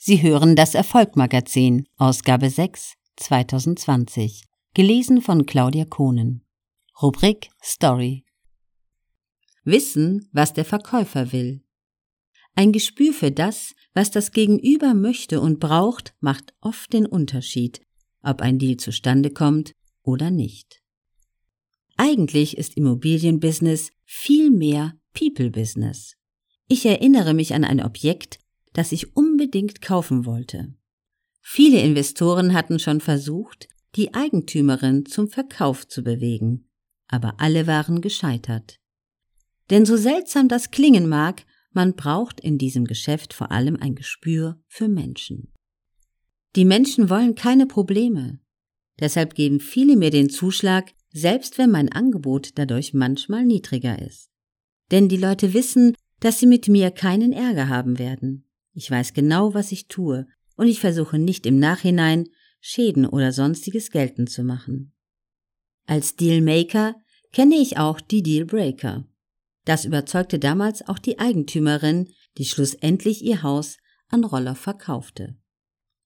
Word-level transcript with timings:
Sie 0.00 0.22
hören 0.22 0.54
das 0.54 0.76
Erfolgmagazin, 0.76 1.88
Ausgabe 1.96 2.50
6, 2.50 2.94
2020, 3.16 4.44
gelesen 4.72 5.20
von 5.20 5.44
Claudia 5.44 5.86
Kohnen. 5.86 6.46
Rubrik 7.02 7.50
Story. 7.60 8.24
Wissen, 9.64 10.28
was 10.32 10.52
der 10.52 10.64
Verkäufer 10.64 11.32
will. 11.32 11.64
Ein 12.54 12.70
Gespür 12.70 13.12
für 13.12 13.32
das, 13.32 13.74
was 13.92 14.12
das 14.12 14.30
Gegenüber 14.30 14.94
möchte 14.94 15.40
und 15.40 15.58
braucht, 15.58 16.14
macht 16.20 16.54
oft 16.60 16.92
den 16.92 17.04
Unterschied, 17.04 17.80
ob 18.22 18.40
ein 18.40 18.60
Deal 18.60 18.76
zustande 18.76 19.30
kommt 19.30 19.72
oder 20.04 20.30
nicht. 20.30 20.80
Eigentlich 21.96 22.56
ist 22.56 22.76
Immobilienbusiness 22.76 23.90
viel 24.04 24.52
mehr 24.52 24.94
People-Business. 25.12 26.14
Ich 26.68 26.86
erinnere 26.86 27.34
mich 27.34 27.52
an 27.52 27.64
ein 27.64 27.82
Objekt, 27.82 28.38
das 28.72 28.92
ich 28.92 29.16
unbedingt 29.16 29.82
kaufen 29.82 30.26
wollte. 30.26 30.74
Viele 31.40 31.80
Investoren 31.80 32.52
hatten 32.52 32.78
schon 32.78 33.00
versucht, 33.00 33.68
die 33.96 34.14
Eigentümerin 34.14 35.06
zum 35.06 35.28
Verkauf 35.28 35.88
zu 35.88 36.02
bewegen, 36.02 36.68
aber 37.08 37.40
alle 37.40 37.66
waren 37.66 38.00
gescheitert. 38.00 38.78
Denn 39.70 39.86
so 39.86 39.96
seltsam 39.96 40.48
das 40.48 40.70
klingen 40.70 41.08
mag, 41.08 41.44
man 41.72 41.94
braucht 41.94 42.40
in 42.40 42.58
diesem 42.58 42.84
Geschäft 42.84 43.34
vor 43.34 43.50
allem 43.50 43.76
ein 43.76 43.94
Gespür 43.94 44.60
für 44.66 44.88
Menschen. 44.88 45.52
Die 46.56 46.64
Menschen 46.64 47.10
wollen 47.10 47.34
keine 47.34 47.66
Probleme. 47.66 48.40
Deshalb 48.98 49.34
geben 49.34 49.60
viele 49.60 49.96
mir 49.96 50.10
den 50.10 50.30
Zuschlag, 50.30 50.92
selbst 51.12 51.58
wenn 51.58 51.70
mein 51.70 51.92
Angebot 51.92 52.50
dadurch 52.56 52.94
manchmal 52.94 53.44
niedriger 53.44 54.00
ist. 54.00 54.30
Denn 54.90 55.08
die 55.08 55.16
Leute 55.16 55.52
wissen, 55.52 55.94
dass 56.20 56.40
sie 56.40 56.46
mit 56.46 56.68
mir 56.68 56.90
keinen 56.90 57.32
Ärger 57.32 57.68
haben 57.68 57.98
werden. 57.98 58.47
Ich 58.78 58.92
weiß 58.92 59.12
genau, 59.12 59.54
was 59.54 59.72
ich 59.72 59.88
tue, 59.88 60.28
und 60.54 60.68
ich 60.68 60.78
versuche 60.78 61.18
nicht 61.18 61.46
im 61.46 61.58
Nachhinein 61.58 62.28
Schäden 62.60 63.06
oder 63.06 63.32
sonstiges 63.32 63.90
geltend 63.90 64.30
zu 64.30 64.44
machen. 64.44 64.92
Als 65.86 66.14
Dealmaker 66.14 66.94
kenne 67.32 67.56
ich 67.56 67.76
auch 67.76 68.00
die 68.00 68.22
Dealbreaker. 68.22 69.04
Das 69.64 69.84
überzeugte 69.84 70.38
damals 70.38 70.86
auch 70.86 71.00
die 71.00 71.18
Eigentümerin, 71.18 72.10
die 72.36 72.44
schlussendlich 72.44 73.24
ihr 73.24 73.42
Haus 73.42 73.78
an 74.10 74.22
Roller 74.22 74.54
verkaufte. 74.54 75.36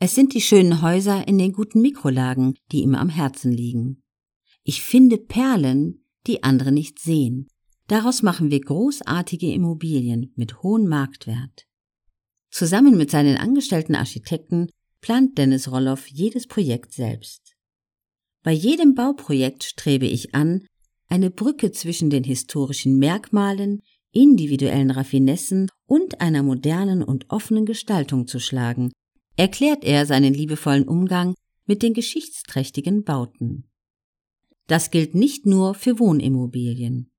Es 0.00 0.14
sind 0.14 0.32
die 0.32 0.40
schönen 0.40 0.80
Häuser 0.80 1.28
in 1.28 1.36
den 1.36 1.52
guten 1.52 1.82
Mikrolagen, 1.82 2.54
die 2.72 2.80
ihm 2.80 2.94
am 2.94 3.10
Herzen 3.10 3.52
liegen. 3.52 4.02
Ich 4.62 4.80
finde 4.80 5.18
Perlen, 5.18 6.06
die 6.26 6.42
andere 6.42 6.72
nicht 6.72 6.98
sehen. 6.98 7.46
Daraus 7.88 8.22
machen 8.22 8.50
wir 8.50 8.62
großartige 8.62 9.52
Immobilien 9.52 10.32
mit 10.34 10.62
hohem 10.62 10.88
Marktwert. 10.88 11.66
Zusammen 12.54 12.96
mit 12.96 13.10
seinen 13.10 13.36
angestellten 13.36 13.96
Architekten 13.96 14.70
plant 15.00 15.36
Dennis 15.38 15.72
Rolloff 15.72 16.06
jedes 16.06 16.46
Projekt 16.46 16.92
selbst. 16.92 17.56
Bei 18.44 18.52
jedem 18.52 18.94
Bauprojekt 18.94 19.64
strebe 19.64 20.06
ich 20.06 20.36
an, 20.36 20.64
eine 21.08 21.32
Brücke 21.32 21.72
zwischen 21.72 22.10
den 22.10 22.22
historischen 22.22 22.96
Merkmalen, 22.96 23.82
individuellen 24.12 24.92
Raffinessen 24.92 25.68
und 25.86 26.20
einer 26.20 26.44
modernen 26.44 27.02
und 27.02 27.28
offenen 27.28 27.66
Gestaltung 27.66 28.28
zu 28.28 28.38
schlagen, 28.38 28.92
erklärt 29.36 29.82
er 29.82 30.06
seinen 30.06 30.32
liebevollen 30.32 30.86
Umgang 30.86 31.34
mit 31.66 31.82
den 31.82 31.92
geschichtsträchtigen 31.92 33.02
Bauten. 33.02 33.68
Das 34.68 34.92
gilt 34.92 35.16
nicht 35.16 35.44
nur 35.44 35.74
für 35.74 35.98
Wohnimmobilien. 35.98 37.10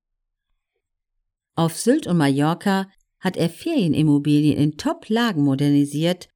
Auf 1.54 1.76
Sylt 1.76 2.06
und 2.06 2.16
Mallorca 2.16 2.88
hat 3.20 3.36
er 3.36 3.50
Ferienimmobilien 3.50 4.56
in 4.56 4.76
Top-Lagen 4.76 5.42
modernisiert 5.42 6.28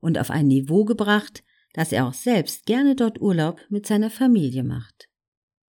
und 0.00 0.18
auf 0.18 0.30
ein 0.30 0.46
Niveau 0.46 0.84
gebracht, 0.84 1.42
dass 1.72 1.92
er 1.92 2.06
auch 2.06 2.14
selbst 2.14 2.66
gerne 2.66 2.96
dort 2.96 3.20
Urlaub 3.20 3.60
mit 3.68 3.86
seiner 3.86 4.10
Familie 4.10 4.64
macht. 4.64 5.08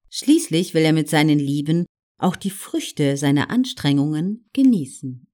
Schließlich 0.09 0.73
will 0.73 0.83
er 0.83 0.93
mit 0.93 1.09
seinen 1.09 1.39
Lieben 1.39 1.85
auch 2.17 2.35
die 2.35 2.49
Früchte 2.49 3.15
seiner 3.17 3.49
Anstrengungen 3.49 4.49
genießen. 4.53 5.27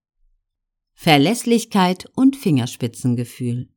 Verlässlichkeit 0.94 2.06
und 2.16 2.36
Fingerspitzengefühl. 2.36 3.70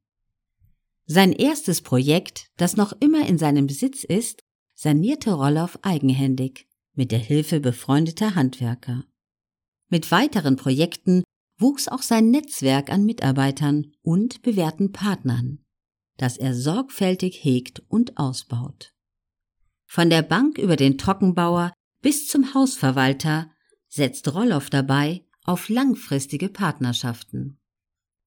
Sein 1.06 1.32
erstes 1.32 1.82
Projekt, 1.82 2.50
das 2.56 2.76
noch 2.76 2.92
immer 3.00 3.26
in 3.26 3.38
seinem 3.38 3.66
Besitz 3.66 4.04
ist, 4.04 4.44
sanierte 4.74 5.32
Rolloff 5.32 5.78
eigenhändig 5.82 6.68
mit 6.94 7.12
der 7.12 7.18
Hilfe 7.18 7.60
befreundeter 7.60 8.34
Handwerker. 8.34 9.04
Mit 9.88 10.10
weiteren 10.12 10.56
Projekten 10.56 11.22
wuchs 11.58 11.88
auch 11.88 12.02
sein 12.02 12.30
Netzwerk 12.30 12.90
an 12.90 13.04
Mitarbeitern 13.04 13.92
und 14.02 14.42
bewährten 14.42 14.92
Partnern, 14.92 15.58
das 16.16 16.36
er 16.36 16.54
sorgfältig 16.54 17.42
hegt 17.42 17.82
und 17.88 18.18
ausbaut. 18.18 18.94
Von 19.86 20.10
der 20.10 20.22
Bank 20.22 20.58
über 20.58 20.76
den 20.76 20.98
Trockenbauer 20.98 21.72
bis 22.00 22.28
zum 22.28 22.54
Hausverwalter 22.54 23.50
setzt 23.88 24.32
Rolloff 24.34 24.70
dabei 24.70 25.24
auf 25.44 25.68
langfristige 25.68 26.48
Partnerschaften. 26.48 27.58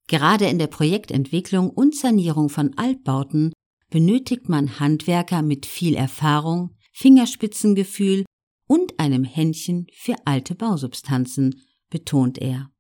Gerade 0.07 0.47
in 0.47 0.59
der 0.59 0.67
Projektentwicklung 0.67 1.69
und 1.69 1.95
Sanierung 1.95 2.49
von 2.49 2.77
Altbauten 2.77 3.53
benötigt 3.89 4.49
man 4.49 4.79
Handwerker 4.79 5.41
mit 5.41 5.65
viel 5.65 5.95
Erfahrung, 5.95 6.75
Fingerspitzengefühl 6.91 8.25
und 8.67 8.99
einem 8.99 9.23
Händchen 9.23 9.87
für 9.93 10.15
alte 10.25 10.55
Bausubstanzen, 10.55 11.61
betont 11.89 12.39
er. 12.39 12.71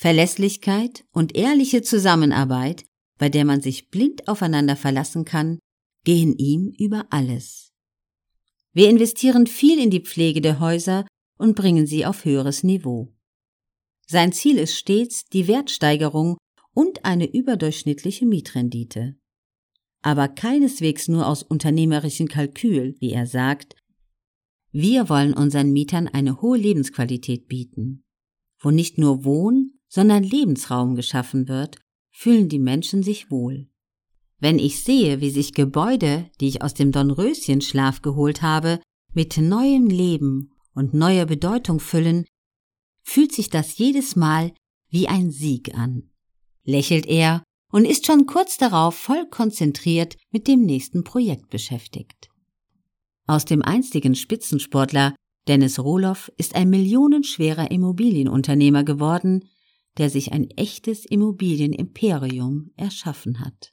Verlässlichkeit 0.00 1.04
und 1.10 1.34
ehrliche 1.34 1.82
Zusammenarbeit, 1.82 2.84
bei 3.18 3.28
der 3.28 3.44
man 3.44 3.60
sich 3.60 3.90
blind 3.90 4.28
aufeinander 4.28 4.76
verlassen 4.76 5.24
kann, 5.24 5.58
gehen 6.04 6.36
ihm 6.38 6.72
über 6.78 7.06
alles. 7.10 7.72
Wir 8.72 8.90
investieren 8.90 9.48
viel 9.48 9.82
in 9.82 9.90
die 9.90 10.04
Pflege 10.04 10.40
der 10.40 10.60
Häuser 10.60 11.04
und 11.36 11.56
bringen 11.56 11.88
sie 11.88 12.06
auf 12.06 12.24
höheres 12.24 12.62
Niveau. 12.62 13.12
Sein 14.06 14.30
Ziel 14.30 14.58
ist 14.58 14.76
stets 14.76 15.24
die 15.24 15.48
Wertsteigerung 15.48 16.38
und 16.74 17.04
eine 17.04 17.26
überdurchschnittliche 17.26 18.24
Mietrendite. 18.24 19.16
Aber 20.02 20.28
keineswegs 20.28 21.08
nur 21.08 21.26
aus 21.26 21.42
unternehmerischen 21.42 22.28
Kalkül, 22.28 22.94
wie 23.00 23.10
er 23.10 23.26
sagt, 23.26 23.74
wir 24.70 25.08
wollen 25.08 25.34
unseren 25.34 25.72
Mietern 25.72 26.06
eine 26.06 26.40
hohe 26.40 26.56
Lebensqualität 26.56 27.48
bieten. 27.48 28.04
Wo 28.60 28.70
nicht 28.70 28.96
nur 28.96 29.24
Wohn, 29.24 29.77
sondern 29.88 30.22
Lebensraum 30.22 30.94
geschaffen 30.94 31.48
wird, 31.48 31.76
fühlen 32.10 32.48
die 32.48 32.58
Menschen 32.58 33.02
sich 33.02 33.30
wohl. 33.30 33.68
Wenn 34.40 34.58
ich 34.58 34.82
sehe, 34.82 35.20
wie 35.20 35.30
sich 35.30 35.52
Gebäude, 35.52 36.30
die 36.40 36.48
ich 36.48 36.62
aus 36.62 36.74
dem 36.74 36.92
Dornröschenschlaf 36.92 38.02
geholt 38.02 38.42
habe, 38.42 38.80
mit 39.12 39.36
neuem 39.36 39.88
Leben 39.88 40.52
und 40.74 40.94
neuer 40.94 41.26
Bedeutung 41.26 41.80
füllen, 41.80 42.24
fühlt 43.02 43.32
sich 43.32 43.50
das 43.50 43.78
jedes 43.78 44.14
Mal 44.14 44.52
wie 44.90 45.08
ein 45.08 45.30
Sieg 45.30 45.74
an. 45.74 46.10
Lächelt 46.64 47.06
er 47.06 47.42
und 47.72 47.84
ist 47.84 48.06
schon 48.06 48.26
kurz 48.26 48.58
darauf 48.58 48.94
voll 48.94 49.26
konzentriert 49.28 50.16
mit 50.30 50.46
dem 50.46 50.64
nächsten 50.64 51.04
Projekt 51.04 51.50
beschäftigt. 51.50 52.28
Aus 53.26 53.44
dem 53.44 53.62
einstigen 53.62 54.14
Spitzensportler 54.14 55.14
Dennis 55.48 55.78
Rohloff 55.78 56.30
ist 56.36 56.54
ein 56.54 56.70
millionenschwerer 56.70 57.70
Immobilienunternehmer 57.70 58.84
geworden, 58.84 59.48
der 59.98 60.10
sich 60.10 60.32
ein 60.32 60.48
echtes 60.50 61.04
Immobilienimperium 61.04 62.70
erschaffen 62.76 63.40
hat. 63.40 63.72